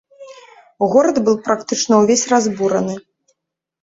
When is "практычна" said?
1.47-1.93